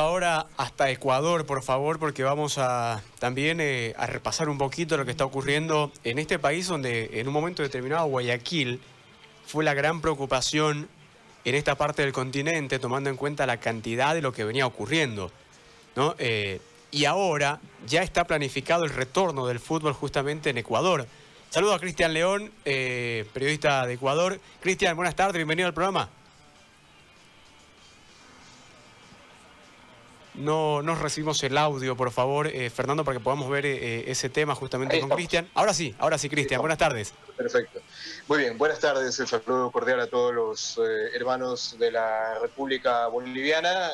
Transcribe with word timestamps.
ahora 0.00 0.46
hasta 0.56 0.90
Ecuador, 0.90 1.46
por 1.46 1.62
favor, 1.62 1.98
porque 1.98 2.22
vamos 2.22 2.58
a 2.58 3.02
también 3.18 3.60
eh, 3.60 3.94
a 3.96 4.06
repasar 4.06 4.48
un 4.48 4.58
poquito 4.58 4.96
lo 4.96 5.04
que 5.04 5.10
está 5.10 5.24
ocurriendo 5.24 5.92
en 6.04 6.18
este 6.18 6.38
país 6.38 6.66
donde 6.66 7.20
en 7.20 7.26
un 7.26 7.32
momento 7.32 7.62
determinado 7.62 8.06
Guayaquil 8.06 8.80
fue 9.46 9.64
la 9.64 9.74
gran 9.74 10.00
preocupación 10.00 10.88
en 11.44 11.54
esta 11.54 11.76
parte 11.76 12.02
del 12.02 12.12
continente, 12.12 12.78
tomando 12.78 13.08
en 13.08 13.16
cuenta 13.16 13.46
la 13.46 13.58
cantidad 13.58 14.14
de 14.14 14.22
lo 14.22 14.32
que 14.32 14.44
venía 14.44 14.66
ocurriendo. 14.66 15.30
Eh, 16.18 16.60
y 16.90 17.04
ahora 17.04 17.60
ya 17.86 18.02
está 18.02 18.24
planificado 18.24 18.84
el 18.84 18.90
retorno 18.90 19.46
del 19.46 19.60
fútbol 19.60 19.92
justamente 19.92 20.50
en 20.50 20.58
Ecuador. 20.58 21.06
Saludo 21.50 21.74
a 21.74 21.78
Cristian 21.78 22.12
León, 22.12 22.50
eh, 22.64 23.24
periodista 23.32 23.86
de 23.86 23.94
Ecuador. 23.94 24.40
Cristian, 24.60 24.96
buenas 24.96 25.14
tardes, 25.14 25.36
bienvenido 25.36 25.68
al 25.68 25.74
programa. 25.74 26.10
No, 30.36 30.82
nos 30.82 30.98
recibimos 30.98 31.42
el 31.44 31.56
audio, 31.56 31.96
por 31.96 32.10
favor, 32.10 32.46
eh, 32.46 32.68
Fernando, 32.68 33.04
para 33.04 33.18
que 33.18 33.24
podamos 33.24 33.48
ver 33.48 33.64
eh, 33.64 34.10
ese 34.10 34.28
tema 34.28 34.54
justamente 34.54 35.00
con 35.00 35.08
Cristian. 35.08 35.48
Ahora 35.54 35.72
sí, 35.72 35.94
ahora 35.98 36.18
sí, 36.18 36.28
Cristian. 36.28 36.60
Buenas 36.60 36.76
tardes. 36.76 37.14
Perfecto. 37.36 37.80
Muy 38.28 38.40
bien, 38.40 38.58
buenas 38.58 38.78
tardes. 38.78 39.18
El 39.18 39.26
saludo 39.26 39.70
cordial 39.70 39.98
a 40.00 40.08
todos 40.08 40.34
los 40.34 40.78
eh, 40.78 41.10
hermanos 41.14 41.76
de 41.78 41.90
la 41.90 42.38
República 42.40 43.06
Boliviana. 43.06 43.90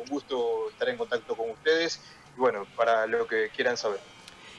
un 0.00 0.08
gusto 0.08 0.70
estar 0.70 0.88
en 0.88 0.96
contacto 0.96 1.34
con 1.34 1.50
ustedes. 1.50 2.00
Y 2.36 2.40
bueno, 2.40 2.64
para 2.76 3.06
lo 3.08 3.26
que 3.26 3.50
quieran 3.54 3.76
saber. 3.76 3.98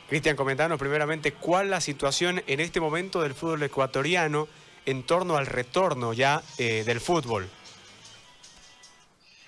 Cristian, 0.09 0.35
comentanos 0.35 0.77
primeramente 0.77 1.31
cuál 1.31 1.69
la 1.69 1.79
situación 1.79 2.43
en 2.47 2.59
este 2.59 2.81
momento 2.81 3.21
del 3.21 3.33
fútbol 3.33 3.63
ecuatoriano 3.63 4.49
en 4.85 5.03
torno 5.03 5.37
al 5.37 5.45
retorno 5.45 6.11
ya 6.11 6.43
del 6.57 6.99
fútbol. 6.99 7.47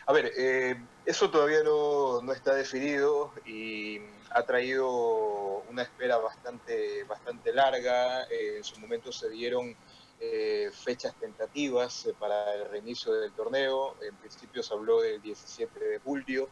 A 0.07 0.13
ver, 0.13 0.31
eh, 0.37 0.75
eso 1.05 1.29
todavía 1.29 1.63
no, 1.63 2.31
está 2.31 2.53
definido 2.53 3.31
y 3.45 3.99
ha 4.31 4.43
traído 4.43 5.63
una 5.69 5.81
espera 5.81 6.17
bastante, 6.17 7.03
bastante 7.05 7.53
larga. 7.53 8.23
Eh, 8.23 8.57
en 8.57 8.63
su 8.63 8.79
momento 8.79 9.11
se 9.11 9.29
dieron 9.29 9.75
eh, 10.19 10.71
fechas 10.71 11.13
tentativas 11.19 12.05
eh, 12.05 12.13
para 12.17 12.53
el 12.55 12.69
reinicio 12.69 13.13
del 13.13 13.31
torneo. 13.33 13.95
En 14.01 14.15
principio 14.15 14.63
se 14.63 14.73
habló 14.73 15.01
del 15.01 15.21
17 15.21 15.79
de 15.79 15.99
julio, 15.99 16.49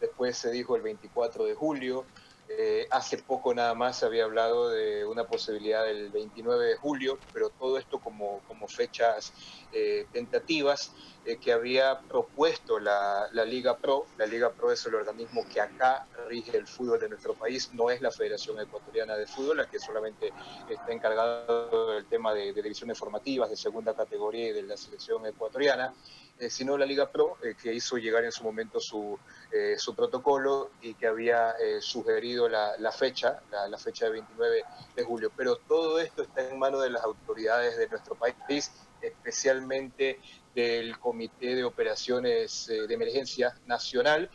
después 0.00 0.36
se 0.36 0.50
dijo 0.50 0.74
el 0.74 0.82
24 0.82 1.44
de 1.44 1.54
julio. 1.54 2.04
Hace 2.90 3.18
poco 3.18 3.54
nada 3.54 3.74
más 3.74 4.02
había 4.02 4.24
hablado 4.24 4.68
de 4.68 5.04
una 5.04 5.24
posibilidad 5.24 5.84
del 5.84 6.10
29 6.10 6.66
de 6.66 6.76
julio, 6.76 7.18
pero 7.32 7.50
todo 7.50 7.78
esto 7.78 7.98
como, 7.98 8.40
como 8.46 8.68
fechas 8.68 9.32
tentativas. 10.12 10.92
Eh, 11.26 11.38
que 11.38 11.52
había 11.52 12.00
propuesto 12.00 12.78
la, 12.78 13.30
Liga 13.46 13.78
Pro. 13.78 14.06
La 14.18 14.26
Liga 14.26 14.52
Pro 14.52 14.70
es 14.70 14.84
el 14.84 14.94
organismo 14.94 15.46
que 15.48 15.58
acá 15.58 16.06
rige 16.28 16.56
el 16.56 16.66
fútbol 16.66 17.00
de 17.00 17.08
nuestro 17.08 17.34
país, 17.34 17.70
no 17.72 17.90
es 17.90 18.02
la 18.02 18.10
Federación 18.10 18.60
Ecuatoriana 18.60 19.16
de 19.16 19.26
Fútbol, 19.26 19.56
la 19.58 19.66
que 19.66 19.78
solamente 19.78 20.32
está 20.68 20.92
encargada 20.92 21.46
del 21.94 22.04
tema 22.06 22.34
de, 22.34 22.52
divisiones 22.52 22.98
formativas 22.98 23.48
de 23.48 23.56
segunda 23.56 23.94
categoría 23.94 24.48
y 24.48 24.52
de 24.52 24.62
la 24.62 24.76
selección 24.76 25.24
ecuatoriana. 25.24 25.94
Eh, 26.40 26.50
sino 26.50 26.76
la 26.76 26.84
Liga 26.84 27.10
Pro, 27.10 27.38
eh, 27.44 27.54
que 27.60 27.72
hizo 27.72 27.96
llegar 27.96 28.24
en 28.24 28.32
su 28.32 28.42
momento 28.42 28.80
su, 28.80 29.18
su 29.76 29.94
protocolo 29.94 30.72
y 30.82 30.94
que 30.94 31.06
había 31.06 31.54
sugerido 31.80 32.48
la, 32.48 32.92
fecha, 32.92 33.40
la, 33.52 33.68
la, 33.68 33.78
fecha 33.78 34.06
de 34.06 34.12
29 34.12 34.64
de 34.96 35.04
julio. 35.04 35.30
Pero 35.36 35.56
todo 35.56 36.00
esto 36.00 36.22
está 36.22 36.48
en 36.48 36.58
manos 36.58 36.82
de 36.82 36.90
las 36.90 37.04
autoridades 37.04 37.78
de 37.78 37.88
nuestro 37.88 38.16
país, 38.16 38.72
especialmente 39.00 40.18
del 40.54 40.98
Comité 40.98 41.54
de 41.54 41.64
Operaciones 41.64 42.68
eh, 42.68 42.86
de 42.86 42.94
Emergencia 42.94 43.54
Nacional, 43.66 44.30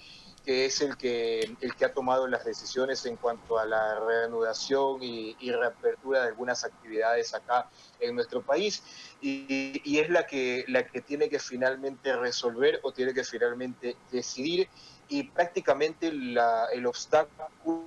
es 0.50 0.82
el 0.82 0.98
que, 0.98 1.42
el 1.62 1.76
que 1.76 1.86
ha 1.86 1.94
tomado 1.94 2.28
las 2.28 2.44
decisiones 2.44 3.06
en 3.06 3.18
cuanto 3.18 3.60
a 3.60 3.66
la 3.66 4.00
reanudación 4.00 5.04
y, 5.04 5.36
reapertura 5.52 6.22
de 6.22 6.28
algunas 6.30 6.64
actividades 6.64 7.36
acá 7.36 7.70
en 8.00 8.16
nuestro 8.16 8.42
país. 8.42 8.82
Y, 9.22 10.00
es 10.00 10.10
la 10.10 10.26
que, 10.26 10.66
la 10.68 10.88
que 10.88 11.02
tiene 11.02 11.30
que 11.30 11.38
finalmente 11.38 12.16
resolver 12.16 12.80
o 12.82 12.92
tiene 12.92 13.14
que 13.14 13.24
finalmente 13.24 13.96
decidir. 14.12 14.68
Y 15.08 15.24
prácticamente 15.24 16.12
la, 16.12 16.66
el 16.74 16.86
obstáculo 16.86 17.86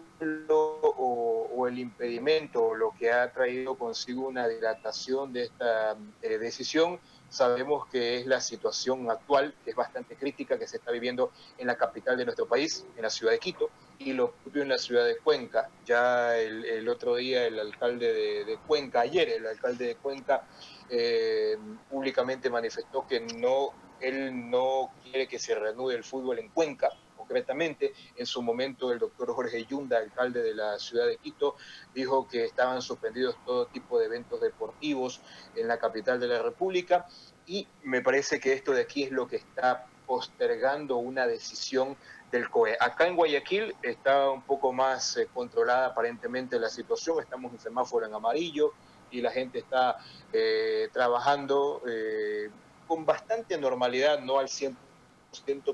o, 0.49 1.49
o, 1.53 1.67
el 1.67 1.79
impedimento, 1.81 2.75
lo 2.75 2.93
que 2.99 3.11
ha 3.12 3.33
traído 3.33 3.77
consigo 3.77 4.29
una 4.29 4.47
dilatación 4.47 5.33
de 5.33 5.44
esta 5.44 5.97
eh, 6.21 6.39
decisión, 6.39 7.00
sabemos 7.32 7.87
que 7.87 8.19
es 8.19 8.26
la 8.26 8.41
situación 8.41 9.10
actual, 9.10 9.54
que 9.65 9.70
es 9.70 9.76
bastante 9.76 10.16
crítica, 10.16 10.59
que 10.59 10.69
se 10.69 10.76
está 10.76 10.91
viviendo 10.93 11.32
en 11.56 11.66
la 11.66 11.76
capital 11.76 12.16
de 12.16 12.26
nuestro 12.26 12.47
país, 12.47 12.84
en 12.94 13.03
la 13.03 13.10
ciudad 13.10 13.32
de 13.32 13.38
Quito, 13.38 13.70
y 13.98 14.12
lo 14.12 14.32
propio 14.32 14.62
en 14.62 14.69
la 14.69 14.78
ciudad 14.78 15.06
de 15.06 15.16
Cuenca. 15.16 15.70
Ya 15.87 16.37
el, 16.37 16.87
otro 16.88 17.16
día 17.16 17.47
el 17.47 17.59
alcalde 17.59 18.44
de, 18.44 18.59
Cuenca, 18.66 19.00
ayer 19.00 19.31
el 19.31 19.47
alcalde 19.47 19.87
de 19.87 19.97
Cuenca, 19.97 20.44
eh, 20.91 21.56
públicamente 21.91 22.50
manifestó 22.50 23.06
que 23.06 23.20
no, 23.20 23.70
él 24.00 24.50
no 24.50 24.91
quiere 25.03 25.26
que 25.26 25.38
se 25.38 25.54
reanude 25.54 25.94
el 25.97 26.04
fútbol 26.04 26.38
en 26.38 26.50
Cuenca, 26.50 26.91
En 28.16 28.26
su 28.26 28.43
momento, 28.43 28.93
el 28.93 28.98
doctor 28.98 29.32
Jorge 29.34 29.65
Yunda, 29.65 29.98
alcalde 29.98 30.43
de 30.43 30.54
la 30.54 30.78
ciudad 30.78 31.06
de 31.06 31.16
Quito, 31.16 31.56
dijo 31.94 32.28
que 32.28 32.44
estaban 32.44 32.82
suspendidos 32.82 33.37
todo 33.44 33.66
tipo 33.66 33.98
de 33.98 34.06
eventos 34.06 34.41
deportivos 34.41 35.20
en 35.54 35.69
la 35.69 35.78
capital 35.78 36.20
de 36.20 36.28
la 36.28 36.43
República. 36.43 37.06
Y 37.47 37.66
me 37.82 38.03
parece 38.03 38.38
que 38.41 38.53
esto 38.53 38.72
de 38.72 38.82
aquí 38.82 39.04
es 39.04 39.10
lo 39.10 39.26
que 39.26 39.37
está 39.37 39.87
postergando 40.06 40.97
una 40.97 41.26
decisión 41.26 41.97
del 42.31 42.48
COE. 42.48 42.76
Acá 42.81 43.06
en 43.06 43.16
Guayaquil 43.16 43.75
está 43.82 44.31
un 44.31 44.43
poco 44.43 44.72
más 44.72 45.16
eh, 45.16 45.28
controlada 45.32 45.87
aparentemente 45.87 46.59
la 46.59 46.69
situación, 46.69 47.20
estamos 47.20 47.53
en 47.53 47.60
semáforo 47.60 48.06
en 48.06 48.14
amarillo 48.14 48.72
y 49.10 49.20
la 49.20 49.31
gente 49.31 49.59
está 49.59 49.99
eh, 50.32 50.88
trabajando 50.93 51.82
eh, 51.87 52.50
con 52.87 53.04
bastante 53.04 53.59
normalidad, 53.59 54.20
no 54.20 54.38
al 54.38 54.49
100% 54.49 54.76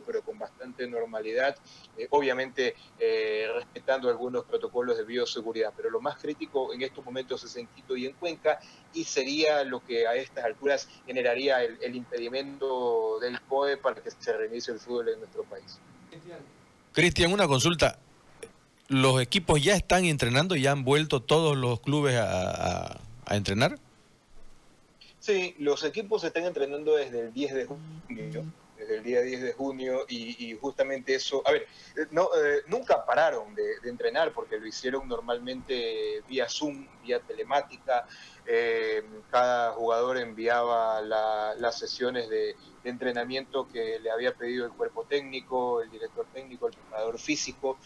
pero 0.07 0.23
con 0.23 0.39
bastante 0.39 0.87
normalidad, 0.87 1.57
eh, 1.97 2.07
obviamente 2.11 2.75
eh, 2.99 3.49
respetando 3.55 4.09
algunos 4.09 4.45
protocolos 4.45 4.97
de 4.97 5.05
bioseguridad. 5.05 5.73
Pero 5.77 5.91
lo 5.91 6.01
más 6.01 6.19
crítico 6.19 6.73
en 6.73 6.83
estos 6.83 7.05
momentos 7.05 7.43
es 7.45 7.57
en 7.57 7.67
Quito 7.69 7.97
y 7.97 8.07
en 8.07 8.13
Cuenca, 8.15 8.59
y 8.95 9.05
sería 9.05 9.65
lo 9.65 9.85
que 9.85 10.07
a 10.07 10.15
estas 10.15 10.45
alturas 10.45 10.89
generaría 11.07 11.63
el, 11.63 11.97
impedimento 11.97 13.19
del 13.21 13.41
COE 13.43 13.77
para 13.77 14.01
que 14.01 14.11
se 14.11 14.33
reinicie 14.33 14.73
el 14.73 14.81
fútbol 14.81 15.09
en 15.09 15.19
nuestro 15.19 15.43
país. 15.45 15.79
Cristian, 16.93 17.33
una 17.33 17.49
consulta. 17.49 17.99
¿Los 18.89 19.21
equipos 19.21 19.63
ya 19.63 19.75
están 19.75 20.05
entrenando? 20.05 20.57
¿Ya 20.57 20.73
han 20.73 20.85
vuelto 20.85 21.21
todos 21.21 21.57
los 21.57 21.81
clubes 21.81 22.17
a, 22.17 23.01
a 23.27 23.37
entrenar? 23.37 23.79
Sí, 25.21 25.55
los 25.59 25.85
equipos 25.85 26.25
están 26.25 26.45
entrenando 26.45 26.97
desde 26.97 27.21
el 27.21 27.35
10 27.35 27.55
de 27.55 27.67
junio 27.67 28.45
desde 28.79 28.97
el 28.97 29.03
día 29.03 29.21
10 29.23 29.43
de 29.43 29.53
junio 29.53 30.05
y, 30.09 30.57
justamente 30.61 31.15
eso, 31.15 31.43
a 31.45 31.53
ver, 31.53 31.67
eh, 31.97 32.07
no, 32.11 32.29
eh, 32.37 32.63
nunca 32.69 33.05
pararon 33.05 33.55
de, 33.55 33.65
entrenar 33.85 34.33
porque 34.33 34.59
lo 34.59 34.67
hicieron 34.67 35.09
normalmente 35.09 36.23
vía 36.29 36.49
Zoom, 36.49 36.87
vía 37.03 37.21
telemática, 37.21 38.07
eh, 38.47 39.03
cada 39.31 39.73
jugador 39.73 40.19
enviaba 40.19 41.01
las 41.03 41.79
sesiones 41.79 42.29
de, 42.29 42.57
entrenamiento 42.85 43.69
que 43.69 43.99
le 43.99 44.11
había 44.11 44.33
pedido 44.33 44.65
el 44.65 44.73
cuerpo 44.73 45.05
técnico, 45.05 45.83
el 45.83 45.91
director 45.91 46.25
técnico, 46.33 46.69
el 46.69 46.73
preparador 46.73 47.19
físico, 47.19 47.77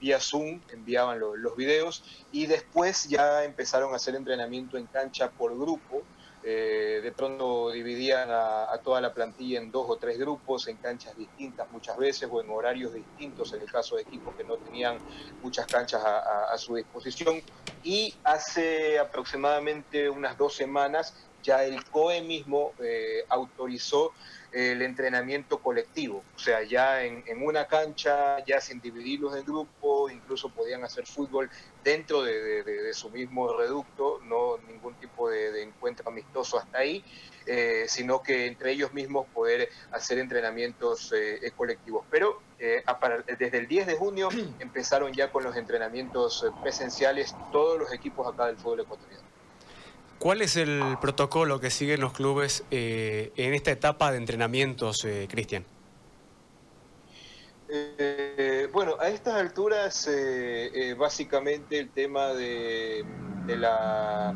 vía 0.00 0.18
Zoom 0.18 0.62
enviaban 0.70 1.20
los 1.20 1.56
videos 1.56 2.02
y 2.30 2.46
después 2.46 3.06
ya 3.10 3.44
empezaron 3.44 3.92
a 3.92 3.96
hacer 3.96 4.14
entrenamiento 4.14 4.78
en 4.78 4.86
cancha 4.86 5.30
por 5.30 5.54
grupo 5.58 6.02
eh, 6.44 7.00
de 7.02 7.12
pronto 7.12 7.70
dividían 7.70 8.28
a, 8.30 8.76
toda 8.82 9.00
la 9.00 9.14
plantilla 9.14 9.60
en 9.60 9.70
dos 9.70 9.86
o 9.88 9.96
tres 9.96 10.18
grupos, 10.18 10.66
en 10.66 10.76
canchas 10.76 11.16
distintas 11.16 11.70
muchas 11.70 11.96
veces 11.96 12.28
o 12.30 12.40
en 12.40 12.50
horarios 12.50 12.94
distintos, 12.94 13.52
en 13.52 13.62
el 13.62 13.70
caso 13.70 13.96
de 13.96 14.02
equipos 14.02 14.34
que 14.34 14.42
no 14.42 14.56
tenían 14.56 14.98
muchas 15.42 15.66
canchas 15.66 16.02
a, 16.04 16.56
su 16.58 16.74
disposición. 16.74 17.40
Y 17.84 18.14
hace 18.24 18.98
aproximadamente 18.98 20.10
unas 20.10 20.36
dos 20.36 20.54
semanas 20.54 21.14
ya 21.42 21.64
el 21.64 21.84
COE 21.84 22.22
mismo 22.22 22.72
eh, 22.80 23.24
autorizó 23.28 24.12
el 24.52 24.82
entrenamiento 24.82 25.58
colectivo, 25.60 26.22
o 26.36 26.38
sea, 26.38 26.62
ya 26.62 27.02
en, 27.02 27.24
una 27.42 27.66
cancha, 27.66 28.44
ya 28.44 28.60
sin 28.60 28.80
dividirlos 28.80 29.34
en 29.34 29.44
grupo, 29.44 30.10
incluso 30.10 30.50
podían 30.50 30.84
hacer 30.84 31.06
fútbol 31.06 31.50
dentro 31.82 32.22
de, 32.22 32.92
su 32.92 33.08
mismo 33.10 33.56
reducto, 33.56 34.20
no 34.24 34.58
ningún 34.68 34.94
tipo 34.94 35.30
de, 35.30 35.62
encuentro 35.62 36.06
amistoso 36.08 36.58
hasta 36.58 36.78
ahí, 36.78 37.02
eh, 37.46 37.86
sino 37.88 38.22
que 38.22 38.46
entre 38.46 38.72
ellos 38.72 38.92
mismos 38.92 39.26
poder 39.32 39.70
hacer 39.90 40.18
entrenamientos 40.18 41.12
eh, 41.16 41.50
colectivos. 41.56 42.04
Pero 42.10 42.42
eh, 42.58 42.84
desde 43.38 43.58
el 43.58 43.66
10 43.66 43.86
de 43.86 43.96
junio 43.96 44.28
empezaron 44.58 45.12
ya 45.12 45.32
con 45.32 45.44
los 45.44 45.56
entrenamientos 45.56 46.44
presenciales 46.62 47.34
todos 47.50 47.78
los 47.78 47.92
equipos 47.92 48.32
acá 48.32 48.46
del 48.46 48.58
fútbol 48.58 48.80
ecuatoriano. 48.80 49.31
¿Cuál 50.22 50.40
es 50.40 50.54
el 50.54 50.98
protocolo 51.00 51.58
que 51.58 51.68
siguen 51.68 52.00
los 52.00 52.12
clubes 52.12 52.62
eh, 52.70 53.32
en 53.34 53.54
esta 53.54 53.72
etapa 53.72 54.12
de 54.12 54.18
entrenamientos, 54.18 55.04
eh, 55.04 55.26
Cristian? 55.28 55.64
Eh, 57.68 58.68
bueno, 58.72 58.94
a 59.00 59.08
estas 59.08 59.34
alturas, 59.34 60.08
eh, 60.08 60.94
básicamente 60.96 61.76
el 61.76 61.90
tema 61.90 62.34
de, 62.34 63.04
la, 63.48 64.32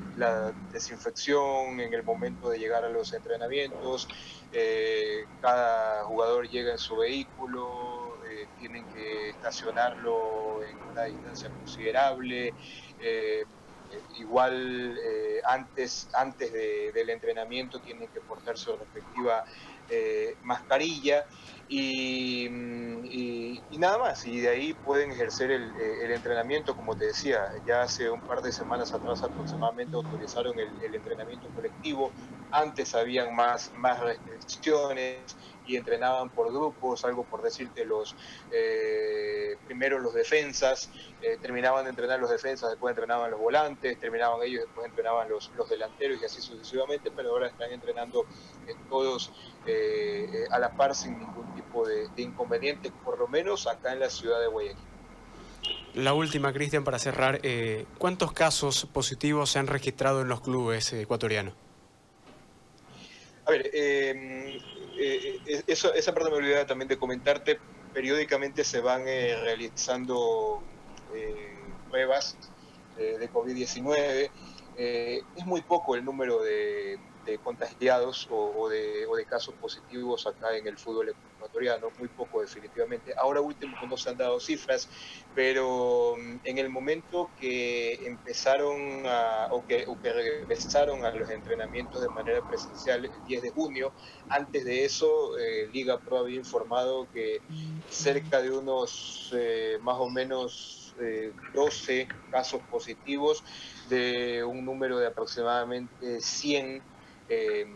desinfección 0.72 1.78
en 1.78 1.94
el 1.94 2.02
momento 2.02 2.50
de 2.50 2.58
llegar 2.58 2.84
a 2.84 2.88
los 2.88 3.12
entrenamientos, 3.12 4.08
cada 5.40 6.02
jugador 6.02 6.48
llega 6.48 6.72
en 6.72 6.78
su 6.78 6.96
vehículo, 6.96 8.18
tienen 8.58 8.84
que 8.86 9.30
estacionarlo 9.30 10.64
en 10.64 10.82
una 10.90 11.04
distancia 11.04 11.48
considerable. 11.48 12.52
Igual 14.14 14.98
antes, 15.46 16.08
antes 16.14 16.52
del 16.52 17.10
entrenamiento 17.10 17.80
tienen 17.80 18.08
que 18.08 18.20
portar 18.20 18.56
su 18.56 18.76
respectiva 18.76 19.44
mascarilla 20.42 21.24
y, 21.68 22.48
nada 23.78 23.98
más, 23.98 24.24
y 24.24 24.40
de 24.40 24.48
ahí 24.48 24.74
pueden 24.74 25.12
ejercer 25.12 25.50
el, 25.50 25.74
eh, 25.76 26.14
entrenamiento, 26.14 26.76
como 26.76 26.94
te 26.96 27.06
decía, 27.06 27.40
ya 27.64 27.82
hace 27.82 28.08
un 28.08 28.22
par 28.22 28.40
de 28.40 28.52
semanas 28.52 28.94
atrás 28.94 29.22
aproximadamente 29.22 29.96
autorizaron 29.96 30.58
el, 30.58 30.94
entrenamiento 30.94 31.50
colectivo, 31.50 32.14
antes 32.50 32.94
habían 32.94 33.34
más, 33.34 33.70
más 33.74 34.00
restricciones 34.00 35.36
y 35.66 35.76
entrenaban 35.76 36.30
por 36.30 36.52
grupos, 36.52 37.04
algo 37.04 37.24
por 37.24 37.42
decirte 37.42 37.84
los... 37.84 38.14
Eh, 38.52 39.56
primero 39.66 39.98
los 39.98 40.14
defensas, 40.14 40.90
eh, 41.20 41.38
terminaban 41.40 41.84
de 41.84 41.90
entrenar 41.90 42.20
los 42.20 42.30
defensas, 42.30 42.70
después 42.70 42.92
entrenaban 42.92 43.30
los 43.30 43.40
volantes, 43.40 43.98
terminaban 43.98 44.42
ellos, 44.42 44.64
después 44.64 44.86
entrenaban 44.86 45.28
los, 45.28 45.50
los 45.56 45.68
delanteros 45.68 46.20
y 46.22 46.24
así 46.24 46.40
sucesivamente, 46.40 47.10
pero 47.10 47.30
ahora 47.30 47.48
están 47.48 47.70
entrenando 47.72 48.24
eh, 48.66 48.74
todos 48.88 49.32
eh, 49.66 50.46
a 50.50 50.58
la 50.58 50.70
par 50.72 50.94
sin 50.94 51.18
ningún 51.18 51.54
tipo 51.54 51.86
de, 51.86 52.08
inconveniente, 52.16 52.90
por 53.04 53.18
lo 53.18 53.28
menos 53.28 53.66
acá 53.66 53.92
en 53.92 54.00
la 54.00 54.10
ciudad 54.10 54.40
de 54.40 54.46
Guayaquil. 54.46 54.84
La 55.94 56.14
última, 56.14 56.52
Cristian, 56.52 56.84
para 56.84 56.98
cerrar, 56.98 57.40
¿cuántos 57.98 58.32
casos 58.32 58.86
positivos 58.86 59.50
se 59.50 59.58
han 59.58 59.66
registrado 59.66 60.20
en 60.20 60.28
los 60.28 60.42
clubes 60.42 60.92
ecuatorianos? 60.92 61.54
A 63.46 63.52
ver, 63.52 63.70
eso, 65.66 65.94
esa 65.94 66.12
parte 66.12 66.30
me 66.30 66.36
olvidaba 66.36 66.66
también 66.66 66.88
de 66.88 66.98
comentarte, 66.98 67.58
periódicamente 67.94 68.64
se 68.64 68.80
van 68.80 69.06
eh, 69.06 69.36
realizando 69.42 70.62
eh, 71.14 71.56
pruebas 71.88 72.36
eh, 72.98 73.16
de 73.18 73.30
COVID-19. 73.30 74.30
es 74.76 75.46
muy 75.46 75.62
poco 75.62 75.94
el 75.94 76.04
número 76.04 76.42
de, 76.42 76.98
contagiados 77.42 78.28
o, 78.30 78.68
de, 78.68 79.06
casos 79.28 79.54
positivos 79.54 80.26
acá 80.26 80.56
en 80.56 80.66
el 80.68 80.78
fútbol 80.78 81.08
ecuatoriano, 81.08 81.90
muy 81.98 82.08
poco 82.08 82.40
definitivamente. 82.40 83.12
Ahora 83.16 83.40
último 83.40 83.76
no 83.88 83.96
se 83.96 84.10
han 84.10 84.16
dado 84.16 84.38
cifras, 84.38 84.88
pero 85.34 86.14
mm, 86.16 86.36
en 86.44 86.58
el 86.58 86.68
momento 86.68 87.30
que 87.40 87.94
empezaron 88.06 89.04
a, 89.06 89.48
o 89.50 89.66
que, 89.66 89.84
o 89.86 89.96
regresaron 90.00 91.04
a 91.04 91.10
los 91.10 91.28
entrenamientos 91.30 92.00
de 92.00 92.08
manera 92.08 92.40
presencial 92.46 93.04
el 93.04 93.24
10 93.26 93.42
de 93.42 93.50
junio, 93.50 93.92
antes 94.28 94.64
de 94.64 94.84
eso 94.84 95.32
Liga 95.72 95.98
Pro 95.98 96.18
había 96.18 96.36
informado 96.36 97.08
que 97.12 97.40
cerca 97.88 98.42
de 98.42 98.50
unos 98.50 99.32
eh, 99.34 99.78
más 99.82 99.96
o 99.98 100.08
menos 100.08 100.94
12 101.54 102.00
eh, 102.00 102.08
casos 102.30 102.60
positivos 102.70 103.44
de 103.88 104.42
un 104.44 104.64
número 104.64 104.98
de 104.98 105.06
aproximadamente 105.06 106.20
100 106.20 106.82
eh, 107.28 107.66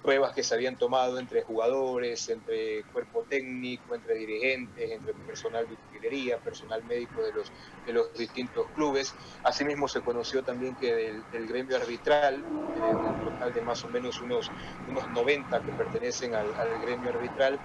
pruebas 0.00 0.32
que 0.34 0.42
se 0.42 0.54
habían 0.54 0.76
tomado 0.76 1.18
entre 1.18 1.42
jugadores, 1.42 2.28
entre 2.28 2.84
cuerpo 2.84 3.24
técnico, 3.24 3.94
entre 3.94 4.14
dirigentes, 4.14 4.90
entre 4.90 5.14
personal 5.14 5.66
de 5.66 5.74
utilería, 5.74 6.38
personal 6.38 6.84
médico 6.84 7.24
de 7.24 7.32
los, 7.32 7.52
de 7.84 7.92
los 7.92 8.12
distintos 8.14 8.70
clubes. 8.72 9.16
Asimismo 9.42 9.88
se 9.88 10.02
conoció 10.02 10.42
también 10.42 10.76
que 10.76 10.94
del, 11.30 11.46
gremio 11.46 11.76
arbitral, 11.76 12.46
un 13.02 13.18
total 13.20 13.52
de 13.52 13.62
más 13.62 13.84
o 13.84 13.88
menos 13.88 14.20
unos, 14.20 14.52
unos 14.86 15.08
90 15.10 15.62
que 15.62 15.72
pertenecen 15.72 16.34
al 16.34 16.78
gremio 16.78 17.10
arbitral, 17.10 17.60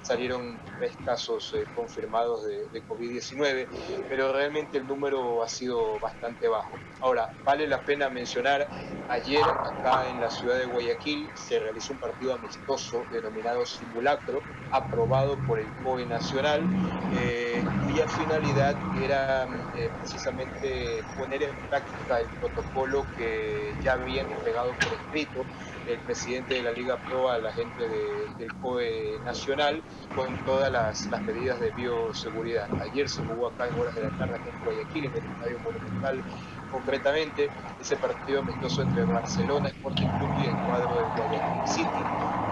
salieron 0.00 0.60
tres 0.76 0.96
casos 1.04 1.52
eh, 1.54 1.66
confirmados 1.72 2.44
de, 2.46 2.84
COVID-19, 2.86 3.68
pero 4.08 4.32
realmente 4.32 4.78
el 4.78 4.86
número 4.86 5.42
ha 5.42 5.48
sido 5.48 5.98
bastante 6.00 6.48
bajo. 6.48 6.80
Ahora, 7.00 7.30
vale 7.44 7.66
la 7.66 7.84
pena 7.84 8.10
mencionar, 8.10 8.68
ayer 9.08 9.42
acá 9.62 10.08
en 10.08 10.20
la 10.20 10.30
ciudad 10.30 10.58
de 10.58 10.66
Guayaquil 10.66 11.30
se 11.34 11.58
realizó 11.58 11.92
un 11.92 11.98
partido 11.98 12.34
amistoso 12.34 13.06
denominado 13.10 13.64
Simulacro, 13.66 14.44
aprobado 14.70 15.42
por 15.44 15.60
el 15.60 15.72
COE 15.82 16.06
Nacional, 16.06 16.66
eh, 17.12 17.64
cuya 17.82 18.06
finalidad 18.06 18.78
era 18.92 19.44
eh, 19.72 19.92
precisamente 19.98 21.04
poner 21.16 21.42
en 21.42 21.58
práctica 21.68 22.20
el 22.20 22.30
protocolo 22.38 23.08
que 23.16 23.76
ya 23.80 23.94
habían 23.94 24.30
entregado 24.30 24.78
por 24.80 24.94
escrito 24.94 25.48
el 25.92 25.98
presidente 26.00 26.54
de 26.54 26.62
la 26.62 26.72
Liga 26.72 26.96
Pro 26.98 27.30
a 27.30 27.38
la 27.38 27.52
gente 27.52 27.88
del 27.88 28.52
COE 28.62 29.18
Nacional 29.24 29.82
con 30.14 30.34
todas 30.44 30.70
las, 30.70 31.08
medidas 31.22 31.60
de 31.60 31.70
bioseguridad. 31.70 32.68
Ayer 32.80 33.08
se 33.08 33.22
jugó 33.24 33.48
acá 33.48 33.68
en 33.68 33.78
horas 33.80 33.94
de 33.94 34.02
la 34.02 34.10
tarde 34.10 34.36
en 34.36 34.64
Guayaquil, 34.64 35.04
en 35.06 35.10
el 35.12 35.30
Estadio 35.32 35.58
Monumental 35.60 36.22
concretamente, 36.70 37.50
ese 37.80 37.96
partido 37.96 38.40
amistoso 38.40 38.82
entre 38.82 39.04
Barcelona, 39.04 39.68
Sporting 39.68 40.06
Club 40.06 40.30
y 40.42 40.46
el 40.46 40.66
cuadro 40.66 40.94
de 40.94 41.04
Guayaquil 41.16 41.68
City. 41.68 41.88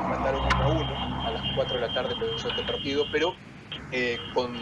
Mataron 0.09 0.43
1 0.45 0.57
a 0.57 0.69
1, 0.69 1.27
a 1.27 1.31
las 1.31 1.57
4 1.57 1.75
de 1.75 1.87
la 1.87 1.95
tarde 1.95 2.15
empezó 2.15 2.49
este 2.49 2.63
partido, 2.65 3.05
pero 3.13 3.35
eh, 3.93 4.19
con, 4.35 4.53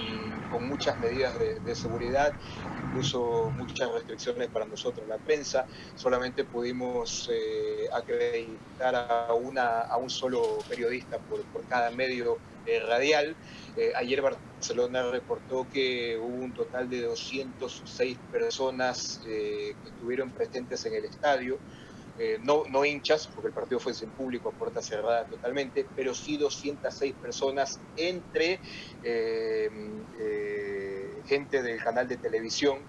muchas 0.69 0.99
medidas 0.99 1.35
de, 1.39 1.75
seguridad, 1.75 2.33
incluso 2.87 3.53
muchas 3.59 3.93
restricciones 3.93 4.49
para 4.49 4.65
nosotros, 4.65 5.07
la 5.07 5.19
prensa. 5.19 5.67
Solamente 5.97 6.45
pudimos 6.45 7.29
eh, 7.31 7.89
acreditar 7.93 8.95
a, 8.95 9.35
una, 9.35 9.81
a 9.81 9.99
un 9.99 10.09
solo 10.09 10.59
periodista 10.67 11.19
por, 11.19 11.45
cada 11.69 11.91
medio 11.91 12.39
eh, 12.65 12.81
radial. 12.81 13.37
ayer 13.97 14.23
Barcelona 14.23 15.11
reportó 15.11 15.67
que 15.71 16.17
hubo 16.17 16.43
un 16.45 16.55
total 16.55 16.89
de 16.89 17.03
206 17.03 18.17
personas 18.33 19.21
que 19.25 19.75
estuvieron 19.85 20.31
presentes 20.31 20.87
en 20.87 20.95
el 20.95 21.05
estadio. 21.05 21.59
Eh, 22.19 22.39
no, 22.41 22.65
no 22.71 22.85
hinchas, 22.85 23.31
porque 23.35 23.49
el 23.49 23.55
partido 23.55 23.79
fue 23.79 23.93
sin 23.95 24.13
público, 24.13 24.55
puerta 24.57 24.81
cerrada 24.81 25.27
totalmente, 25.29 25.91
pero 25.95 26.15
sí 26.15 26.39
206 26.39 27.17
personas 27.21 27.85
entre 27.95 28.63
eh, 29.03 29.69
eh, 30.19 31.23
gente 31.27 31.63
del 31.63 31.83
canal 31.83 32.09
de 32.09 32.17
televisión, 32.19 32.89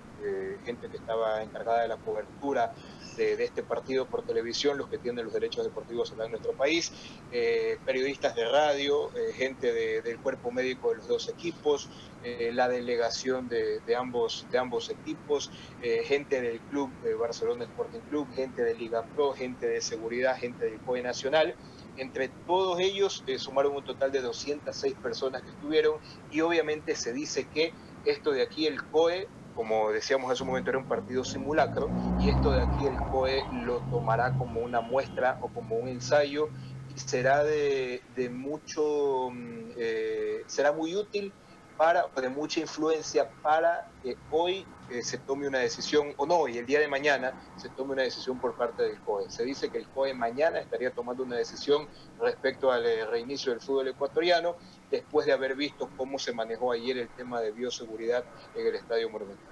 gente 0.65 0.89
que 0.89 0.97
estaba 0.97 1.43
encargada 1.43 1.81
de 1.83 1.87
la 1.87 1.97
cobertura 1.97 2.73
de, 3.17 3.43
este 3.43 3.63
partido 3.63 4.05
por 4.05 4.23
televisión, 4.23 4.77
los 4.77 4.89
que 4.89 4.97
tienen 4.97 5.25
los 5.25 5.33
derechos 5.33 5.63
deportivos 5.65 6.11
en 6.11 6.29
nuestro 6.31 6.53
país, 6.53 6.91
eh, 7.31 7.77
periodistas 7.85 8.35
de 8.35 8.47
radio, 8.47 9.09
eh, 9.15 9.33
gente 9.33 9.73
del 10.01 10.19
cuerpo 10.19 10.51
médico 10.51 10.91
de 10.91 10.97
los 10.97 11.07
dos 11.07 11.29
equipos, 11.29 11.89
eh, 12.23 12.51
la 12.53 12.69
delegación 12.69 13.49
de, 13.49 13.81
ambos, 13.97 14.45
de 14.51 14.57
ambos 14.57 14.89
equipos, 14.89 15.51
gente 15.81 16.41
del 16.41 16.59
club 16.61 16.91
Barcelona 17.19 17.63
Sporting 17.65 17.99
Club, 18.09 18.27
gente 18.35 18.63
de 18.63 18.75
Liga 18.75 19.03
Pro, 19.03 19.33
gente 19.33 19.67
de 19.67 19.81
seguridad, 19.81 20.37
gente 20.37 20.65
del 20.65 20.79
COE 20.79 21.01
Nacional. 21.01 21.55
Entre 21.97 22.29
todos 22.45 22.79
ellos 22.79 23.23
sumaron 23.37 23.75
un 23.75 23.83
total 23.83 24.11
de 24.11 24.21
206 24.21 24.93
personas 25.01 25.41
que 25.41 25.49
estuvieron 25.49 25.95
y 26.31 26.41
obviamente 26.41 26.95
se 26.95 27.11
dice 27.11 27.47
que 27.47 27.73
esto 28.05 28.31
de 28.31 28.41
aquí, 28.41 28.67
el 28.67 28.83
COE, 28.83 29.27
como 29.57 29.91
decíamos 29.91 30.31
hace 30.31 30.43
un 30.43 30.49
momento, 30.49 30.69
era 30.69 30.77
un 30.77 30.85
partido 30.85 31.23
simulacro 31.23 31.91
y 32.15 32.29
esto 32.29 32.51
de 32.51 32.61
aquí 32.61 32.85
el 32.85 33.03
COE 33.03 33.47
lo 33.49 33.81
tomará 33.89 34.35
como 34.35 34.59
una 34.59 34.81
muestra 34.81 35.39
o 35.41 35.49
como 35.49 35.77
un 35.77 35.87
ensayo 35.87 36.51
y 36.87 36.99
será 36.99 37.43
de, 37.43 38.03
mucho, 38.31 39.31
mm, 39.31 39.71
eh, 39.75 40.43
será 40.45 40.73
muy 40.73 40.95
útil 40.95 41.35
para, 41.77 42.07
de 42.07 42.29
mucha 42.29 42.59
influencia 42.59 43.29
para 43.41 43.89
que 44.03 44.17
hoy 44.31 44.65
eh, 44.89 45.01
se 45.03 45.17
tome 45.17 45.47
una 45.47 45.59
decisión, 45.59 46.13
o 46.17 46.25
no, 46.25 46.47
y 46.47 46.57
el 46.57 46.65
día 46.65 46.79
de 46.79 46.87
mañana 46.87 47.33
se 47.57 47.69
tome 47.69 47.93
una 47.93 48.01
decisión 48.01 48.39
por 48.39 48.55
parte 48.55 48.83
del 48.83 48.99
COE. 49.01 49.29
Se 49.29 49.43
dice 49.43 49.69
que 49.69 49.77
el 49.77 49.87
COE 49.87 50.13
mañana 50.13 50.59
estaría 50.59 50.91
tomando 50.91 51.23
una 51.23 51.35
decisión 51.35 51.87
respecto 52.19 52.71
al 52.71 52.85
eh, 52.85 53.05
reinicio 53.05 53.51
del 53.51 53.61
fútbol 53.61 53.89
ecuatoriano, 53.89 54.55
después 54.89 55.25
de 55.25 55.33
haber 55.33 55.55
visto 55.55 55.89
cómo 55.95 56.17
se 56.17 56.33
manejó 56.33 56.71
ayer 56.71 56.97
el 56.97 57.09
tema 57.09 57.41
de 57.41 57.51
bioseguridad 57.51 58.23
en 58.55 58.67
el 58.67 58.75
Estadio 58.75 59.09
Monumental. 59.09 59.45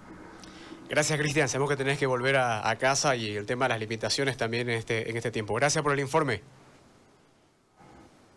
Gracias, 0.87 1.17
Cristian. 1.19 1.49
Sabemos 1.49 1.69
que 1.69 1.77
tenés 1.77 1.97
que 1.97 2.05
volver 2.05 2.37
a, 2.37 2.75
casa 2.77 3.15
y 3.15 3.35
el 3.35 3.45
tema 3.45 3.65
de 3.65 3.69
las 3.69 3.79
limitaciones 3.79 4.37
también 4.37 4.69
en 4.69 4.77
este, 4.77 5.09
en 5.09 5.17
este 5.17 5.31
tiempo. 5.31 5.55
Gracias 5.55 5.83
por 5.83 5.93
el 5.93 5.99
informe. 5.99 6.43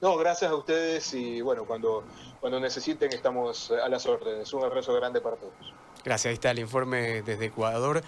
No, 0.00 0.16
gracias 0.16 0.50
a 0.50 0.54
ustedes 0.54 1.12
y 1.14 1.40
bueno, 1.40 1.64
cuando, 1.64 2.04
cuando 2.40 2.60
necesiten 2.60 3.12
estamos 3.12 3.70
a 3.70 3.88
las 3.88 4.06
órdenes. 4.06 4.52
Un 4.52 4.64
abrazo 4.64 4.94
grande 4.94 5.20
para 5.20 5.36
todos. 5.36 5.52
Gracias, 6.04 6.30
ahí 6.30 6.34
está 6.34 6.52
el 6.52 6.60
informe 6.60 7.22
desde 7.22 7.46
Ecuador. 7.46 8.02